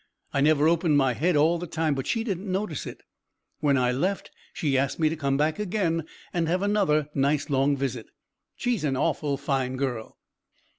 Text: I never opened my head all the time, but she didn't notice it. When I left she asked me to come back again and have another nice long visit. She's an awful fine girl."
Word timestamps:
I 0.33 0.41
never 0.41 0.67
opened 0.67 0.97
my 0.97 1.13
head 1.13 1.35
all 1.35 1.59
the 1.59 1.67
time, 1.67 1.93
but 1.93 2.07
she 2.07 2.23
didn't 2.23 2.51
notice 2.51 2.87
it. 2.87 3.03
When 3.59 3.77
I 3.77 3.91
left 3.91 4.31
she 4.51 4.75
asked 4.75 4.97
me 4.97 5.09
to 5.09 5.15
come 5.15 5.37
back 5.37 5.59
again 5.59 6.05
and 6.33 6.47
have 6.47 6.63
another 6.63 7.07
nice 7.13 7.51
long 7.51 7.77
visit. 7.77 8.07
She's 8.55 8.83
an 8.83 8.97
awful 8.97 9.37
fine 9.37 9.75
girl." 9.75 10.17